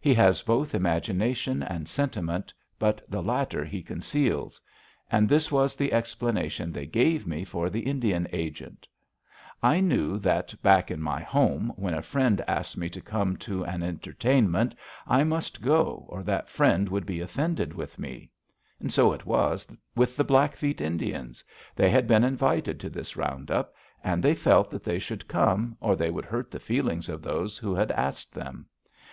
He 0.00 0.14
has 0.14 0.40
both 0.42 0.72
imagination 0.72 1.60
and 1.60 1.88
sentiment, 1.88 2.54
but 2.78 3.02
the 3.10 3.20
latter 3.20 3.64
he 3.64 3.82
conceals. 3.82 4.60
And 5.10 5.28
this 5.28 5.50
was 5.50 5.74
the 5.74 5.92
explanation 5.92 6.70
they 6.70 6.86
gave 6.86 7.26
me 7.26 7.42
for 7.44 7.68
the 7.68 7.80
Indian 7.80 8.28
agent: 8.30 8.86
I 9.64 9.80
knew 9.80 10.16
that, 10.20 10.54
back 10.62 10.92
in 10.92 11.02
my 11.02 11.20
home, 11.24 11.72
when 11.74 11.92
a 11.92 12.02
friend 12.02 12.40
asked 12.46 12.76
me 12.76 12.88
to 12.90 13.00
come 13.00 13.36
to 13.38 13.64
an 13.64 13.82
entertainment, 13.82 14.76
I 15.08 15.24
must 15.24 15.60
go 15.60 16.06
or 16.08 16.22
that 16.22 16.48
friend 16.48 16.88
would 16.88 17.04
be 17.04 17.18
offended 17.20 17.72
with 17.74 17.98
me. 17.98 18.30
And 18.78 18.92
so 18.92 19.12
it 19.12 19.26
was 19.26 19.66
with 19.96 20.16
the 20.16 20.22
Blackfeet 20.22 20.80
Indians 20.80 21.42
they 21.74 21.90
had 21.90 22.06
been 22.06 22.22
invited 22.22 22.78
to 22.78 22.88
this 22.90 23.16
round 23.16 23.50
up, 23.50 23.74
and 24.04 24.22
they 24.22 24.36
felt 24.36 24.70
that 24.70 24.84
they 24.84 25.00
should 25.00 25.26
come 25.26 25.76
or 25.80 25.96
they 25.96 26.10
would 26.10 26.26
hurt 26.26 26.52
the 26.52 26.60
feelings 26.60 27.08
of 27.08 27.22
those 27.22 27.58
who 27.58 27.74
had 27.74 27.90
asked 27.90 28.32
them. 28.32 28.66